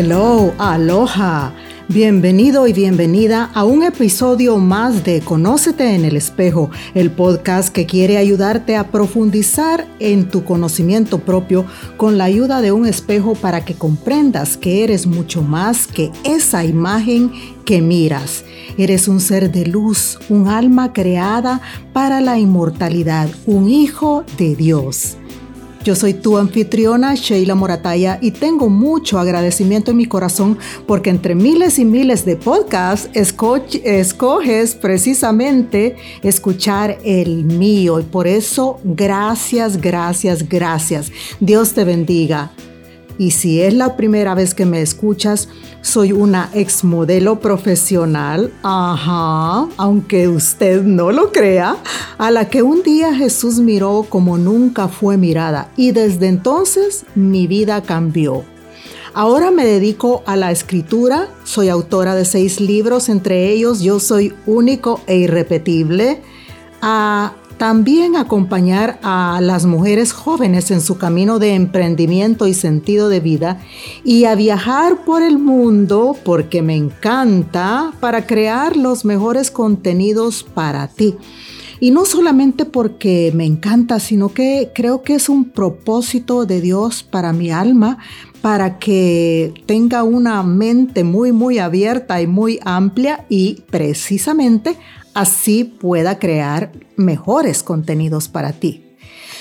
[0.00, 1.52] Hello, aloha.
[1.88, 7.84] Bienvenido y bienvenida a un episodio más de Conócete en el espejo, el podcast que
[7.84, 11.66] quiere ayudarte a profundizar en tu conocimiento propio
[11.96, 16.64] con la ayuda de un espejo para que comprendas que eres mucho más que esa
[16.64, 17.32] imagen
[17.64, 18.44] que miras.
[18.76, 21.60] Eres un ser de luz, un alma creada
[21.92, 25.16] para la inmortalidad, un hijo de Dios.
[25.84, 31.34] Yo soy tu anfitriona Sheila Morataya y tengo mucho agradecimiento en mi corazón porque entre
[31.34, 40.48] miles y miles de podcasts escoges precisamente escuchar el mío y por eso gracias, gracias,
[40.48, 41.10] gracias.
[41.40, 42.50] Dios te bendiga.
[43.18, 45.48] Y si es la primera vez que me escuchas,
[45.80, 51.76] soy una exmodelo profesional, ajá, aunque usted no lo crea,
[52.16, 57.48] a la que un día Jesús miró como nunca fue mirada y desde entonces mi
[57.48, 58.44] vida cambió.
[59.14, 64.32] Ahora me dedico a la escritura, soy autora de seis libros, entre ellos Yo soy
[64.46, 66.22] único e irrepetible,
[67.58, 73.60] también acompañar a las mujeres jóvenes en su camino de emprendimiento y sentido de vida
[74.04, 80.86] y a viajar por el mundo porque me encanta para crear los mejores contenidos para
[80.86, 81.16] ti.
[81.80, 87.04] Y no solamente porque me encanta, sino que creo que es un propósito de Dios
[87.04, 87.98] para mi alma,
[88.40, 94.76] para que tenga una mente muy, muy abierta y muy amplia y precisamente
[95.14, 98.84] así pueda crear mejores contenidos para ti.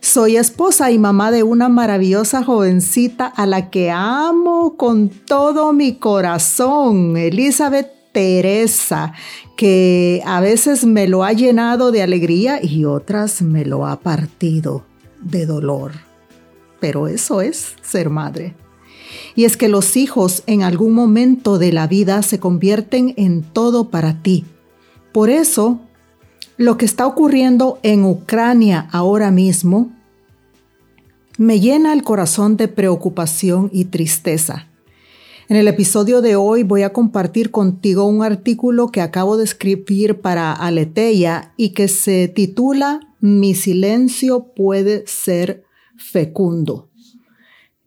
[0.00, 5.96] Soy esposa y mamá de una maravillosa jovencita a la que amo con todo mi
[5.96, 9.12] corazón, Elizabeth Teresa,
[9.56, 14.84] que a veces me lo ha llenado de alegría y otras me lo ha partido
[15.20, 15.92] de dolor.
[16.80, 18.54] Pero eso es ser madre.
[19.34, 23.90] Y es que los hijos en algún momento de la vida se convierten en todo
[23.90, 24.44] para ti.
[25.18, 25.80] Por eso
[26.58, 29.90] lo que está ocurriendo en Ucrania ahora mismo
[31.38, 34.68] me llena el corazón de preocupación y tristeza.
[35.48, 40.20] En el episodio de hoy voy a compartir contigo un artículo que acabo de escribir
[40.20, 45.64] para Aleteia y que se titula Mi silencio puede ser
[45.96, 46.90] fecundo.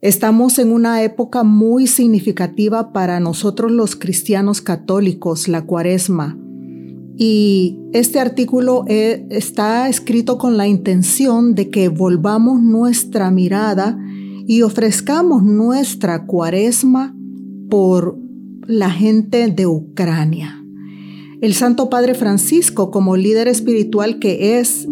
[0.01, 6.37] Estamos en una época muy significativa para nosotros los cristianos católicos, la cuaresma
[7.17, 13.97] y este artículo eh, está escrito con la intención de que volvamos nuestra mirada
[14.47, 17.15] y ofrezcamos nuestra cuaresma
[17.69, 18.17] por
[18.65, 20.63] la gente de Ucrania.
[21.41, 24.87] El Santo Padre Francisco, como líder espiritual que es,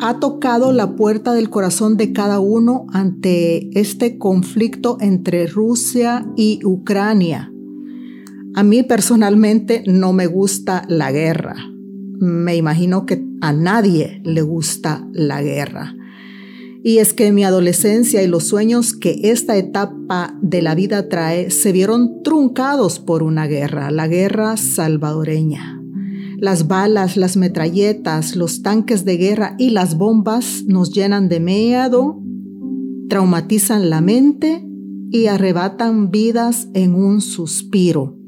[0.00, 6.60] ha tocado la puerta del corazón de cada uno ante este conflicto entre Rusia y
[6.64, 7.52] Ucrania.
[8.54, 11.56] A mí personalmente no me gusta la guerra.
[12.18, 15.94] Me imagino que a nadie le gusta la guerra.
[16.82, 21.50] Y es que mi adolescencia y los sueños que esta etapa de la vida trae
[21.50, 25.80] se vieron truncados por una guerra, la guerra salvadoreña.
[26.38, 32.18] Las balas, las metralletas, los tanques de guerra y las bombas nos llenan de miedo,
[33.10, 34.66] traumatizan la mente
[35.10, 38.19] y arrebatan vidas en un suspiro.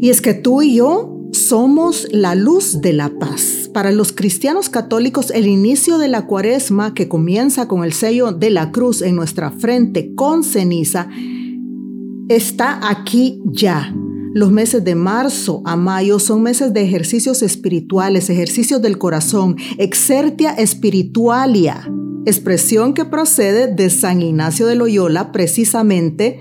[0.00, 3.70] Y es que tú y yo somos la luz de la paz.
[3.72, 8.50] Para los cristianos católicos, el inicio de la cuaresma, que comienza con el sello de
[8.50, 11.08] la cruz en nuestra frente con ceniza,
[12.28, 13.94] está aquí ya.
[14.34, 20.54] Los meses de marzo a mayo son meses de ejercicios espirituales, ejercicios del corazón, exertia
[20.64, 21.90] spiritualia,
[22.24, 26.40] expresión que procede de San Ignacio de Loyola precisamente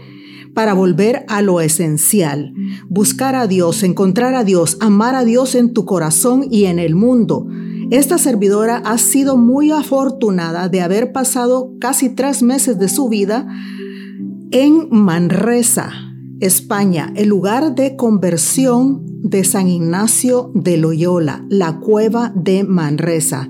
[0.57, 2.51] para volver a lo esencial,
[2.89, 6.95] buscar a Dios, encontrar a Dios, amar a Dios en tu corazón y en el
[6.95, 7.45] mundo.
[7.91, 13.47] Esta servidora ha sido muy afortunada de haber pasado casi tres meses de su vida
[14.49, 15.91] en Manresa,
[16.39, 23.47] España, el lugar de conversión de San Ignacio de Loyola, la cueva de Manresa.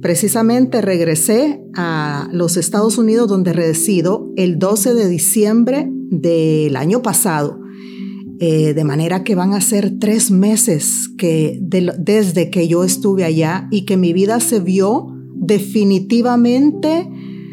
[0.00, 7.60] Precisamente regresé a los Estados Unidos donde resido el 12 de diciembre del año pasado.
[8.38, 13.66] Eh, de manera que van a ser tres meses que desde que yo estuve allá
[13.70, 17.08] y que mi vida se vio definitivamente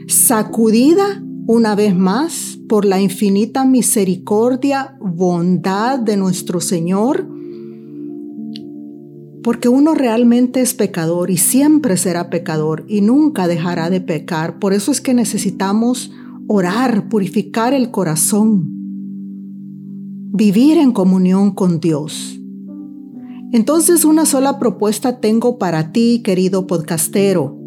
[0.08, 7.28] sacudida una vez más por la infinita misericordia, bondad de nuestro Señor,
[9.42, 14.60] porque uno realmente es pecador y siempre será pecador y nunca dejará de pecar.
[14.60, 16.12] Por eso es que necesitamos
[16.48, 18.70] orar, purificar el corazón,
[20.34, 22.40] vivir en comunión con Dios.
[23.52, 27.58] Entonces una sola propuesta tengo para ti, querido podcastero.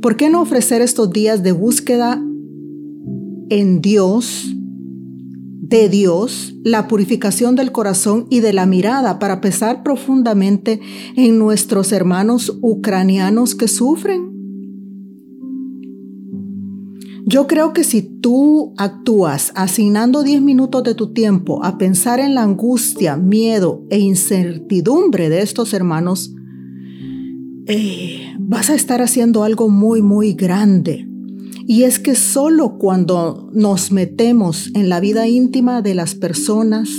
[0.00, 2.22] ¿Por qué no ofrecer estos días de búsqueda
[3.50, 4.54] en Dios,
[5.60, 10.80] de Dios, la purificación del corazón y de la mirada para pesar profundamente
[11.16, 14.33] en nuestros hermanos ucranianos que sufren?
[17.26, 22.34] Yo creo que si tú actúas asignando 10 minutos de tu tiempo a pensar en
[22.34, 26.34] la angustia, miedo e incertidumbre de estos hermanos,
[27.66, 31.08] eh, vas a estar haciendo algo muy, muy grande.
[31.66, 36.90] Y es que solo cuando nos metemos en la vida íntima de las personas,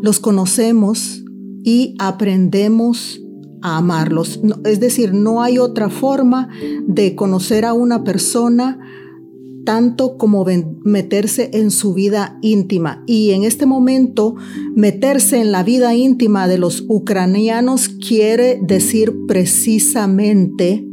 [0.00, 1.24] los conocemos
[1.64, 3.20] y aprendemos
[3.62, 4.40] a amarlos.
[4.64, 6.48] Es decir, no hay otra forma
[6.86, 8.78] de conocer a una persona
[9.64, 10.44] tanto como
[10.84, 13.02] meterse en su vida íntima.
[13.06, 14.36] Y en este momento,
[14.74, 20.84] meterse en la vida íntima de los ucranianos quiere decir precisamente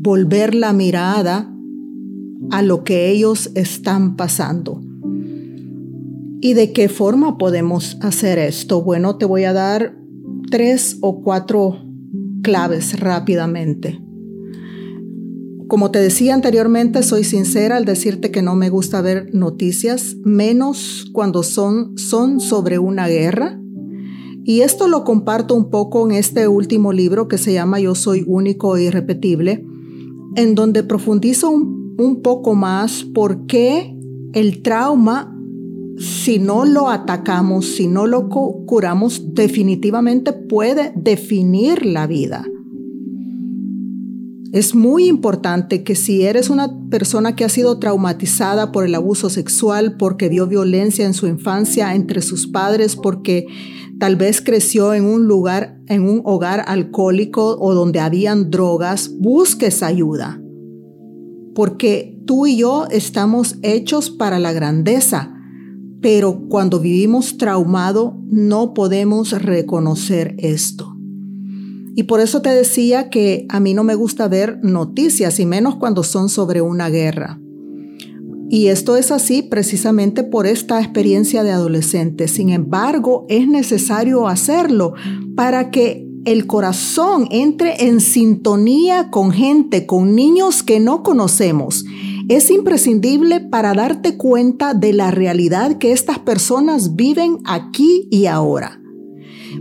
[0.00, 1.54] volver la mirada
[2.50, 4.80] a lo que ellos están pasando.
[6.40, 8.82] ¿Y de qué forma podemos hacer esto?
[8.82, 9.96] Bueno, te voy a dar
[10.50, 11.84] tres o cuatro
[12.42, 14.00] claves rápidamente.
[15.68, 21.06] Como te decía anteriormente, soy sincera al decirte que no me gusta ver noticias, menos
[21.12, 23.60] cuando son, son sobre una guerra.
[24.44, 28.24] Y esto lo comparto un poco en este último libro que se llama Yo soy
[28.26, 29.64] único e irrepetible,
[30.36, 33.94] en donde profundizo un un poco más por qué
[34.32, 35.36] el trauma,
[35.98, 42.46] si no lo atacamos, si no lo curamos, definitivamente puede definir la vida.
[44.52, 49.28] Es muy importante que si eres una persona que ha sido traumatizada por el abuso
[49.28, 53.46] sexual, porque vio violencia en su infancia entre sus padres, porque
[53.98, 59.82] tal vez creció en un lugar, en un hogar alcohólico o donde habían drogas, busques
[59.82, 60.40] ayuda
[61.58, 65.34] porque tú y yo estamos hechos para la grandeza,
[66.00, 70.97] pero cuando vivimos traumado no podemos reconocer esto.
[71.98, 75.74] Y por eso te decía que a mí no me gusta ver noticias, y menos
[75.74, 77.40] cuando son sobre una guerra.
[78.48, 82.28] Y esto es así precisamente por esta experiencia de adolescente.
[82.28, 84.94] Sin embargo, es necesario hacerlo
[85.34, 91.84] para que el corazón entre en sintonía con gente, con niños que no conocemos,
[92.28, 98.80] es imprescindible para darte cuenta de la realidad que estas personas viven aquí y ahora.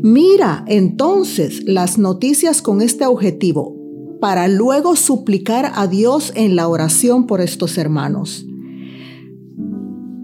[0.01, 3.75] Mira entonces las noticias con este objetivo
[4.19, 8.46] para luego suplicar a Dios en la oración por estos hermanos.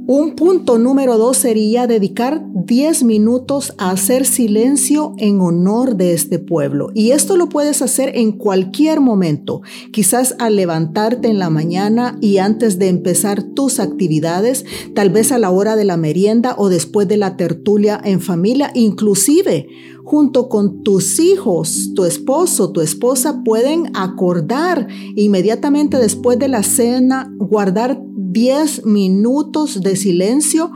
[0.05, 6.39] Un punto número dos sería dedicar 10 minutos a hacer silencio en honor de este
[6.39, 6.89] pueblo.
[6.93, 9.61] Y esto lo puedes hacer en cualquier momento,
[9.93, 15.39] quizás al levantarte en la mañana y antes de empezar tus actividades, tal vez a
[15.39, 19.69] la hora de la merienda o después de la tertulia en familia, inclusive
[20.03, 27.33] junto con tus hijos, tu esposo, tu esposa pueden acordar inmediatamente después de la cena
[27.37, 30.71] guardar 10 minutos de silencio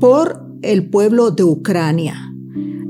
[0.00, 2.30] por el pueblo de Ucrania.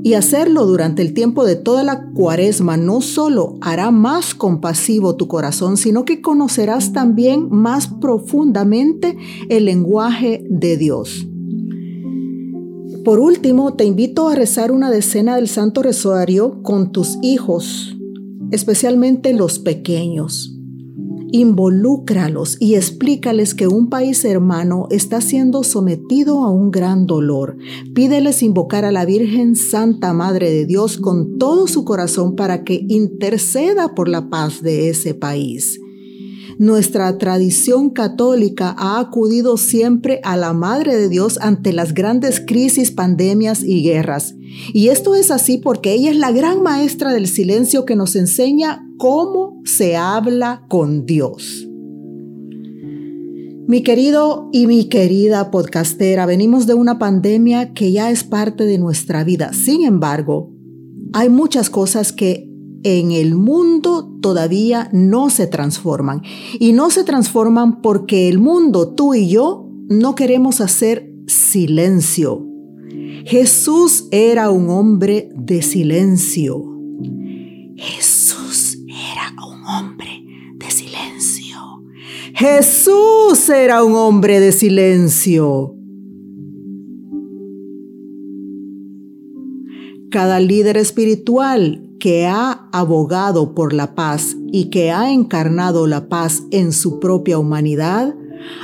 [0.03, 5.27] Y hacerlo durante el tiempo de toda la cuaresma no solo hará más compasivo tu
[5.27, 9.17] corazón, sino que conocerás también más profundamente
[9.49, 11.27] el lenguaje de Dios.
[13.05, 17.95] Por último, te invito a rezar una decena del Santo Rosario con tus hijos,
[18.49, 20.51] especialmente los pequeños.
[21.31, 27.57] Involúcralos y explícales que un país hermano está siendo sometido a un gran dolor.
[27.93, 32.87] Pídeles invocar a la Virgen Santa Madre de Dios con todo su corazón para que
[32.89, 35.79] interceda por la paz de ese país.
[36.57, 42.91] Nuestra tradición católica ha acudido siempre a la Madre de Dios ante las grandes crisis,
[42.91, 44.35] pandemias y guerras.
[44.73, 48.87] Y esto es así porque ella es la gran maestra del silencio que nos enseña
[48.97, 51.67] cómo se habla con Dios.
[53.67, 58.77] Mi querido y mi querida podcastera, venimos de una pandemia que ya es parte de
[58.77, 59.51] nuestra vida.
[59.51, 60.53] Sin embargo,
[61.11, 62.54] hay muchas cosas que
[62.85, 66.21] en el mundo todavía no se transforman.
[66.59, 72.45] Y no se transforman porque el mundo, tú y yo, no queremos hacer silencio.
[73.25, 76.63] Jesús era un hombre de silencio.
[77.75, 80.23] Jesús era un hombre
[80.55, 81.57] de silencio.
[82.35, 85.75] Jesús era un hombre de silencio.
[90.11, 96.43] Cada líder espiritual que ha abogado por la paz y que ha encarnado la paz
[96.51, 98.15] en su propia humanidad,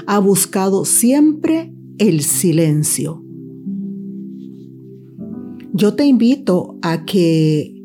[0.05, 3.23] ha buscado siempre el silencio.
[5.73, 7.81] Yo te invito a que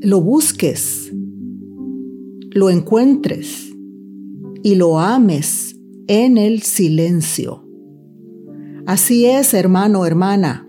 [0.00, 1.12] lo busques,
[2.50, 3.72] lo encuentres
[4.62, 5.76] y lo ames
[6.08, 7.64] en el silencio.
[8.86, 10.68] Así es, hermano, hermana.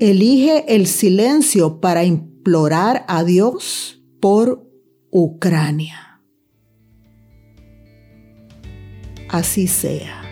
[0.00, 2.04] Elige el silencio para
[2.44, 4.68] implorar a Dios por
[5.10, 6.20] Ucrania.
[9.30, 10.23] Así sea.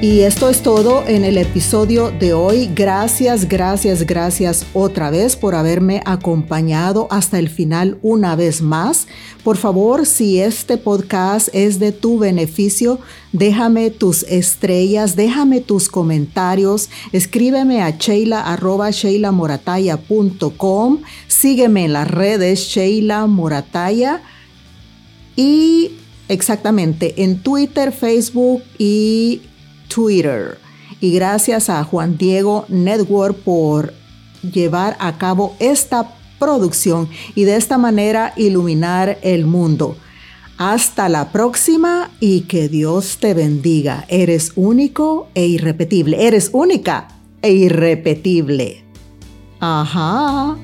[0.00, 2.70] Y esto es todo en el episodio de hoy.
[2.74, 9.06] Gracias, gracias, gracias otra vez por haberme acompañado hasta el final una vez más.
[9.42, 12.98] Por favor, si este podcast es de tu beneficio,
[13.32, 18.58] déjame tus estrellas, déjame tus comentarios, escríbeme a sheila
[21.28, 24.22] sígueme en las redes Sheila Morataya
[25.34, 25.92] y
[26.28, 29.40] exactamente en Twitter, Facebook y
[29.94, 30.58] Twitter.
[31.00, 33.92] Y gracias a Juan Diego Network por
[34.42, 39.96] llevar a cabo esta producción y de esta manera iluminar el mundo.
[40.56, 44.04] Hasta la próxima y que Dios te bendiga.
[44.08, 46.26] Eres único e irrepetible.
[46.26, 47.08] Eres única
[47.42, 48.84] e irrepetible.
[49.60, 50.56] Ajá.